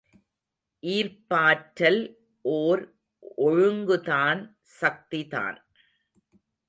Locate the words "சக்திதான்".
4.81-5.57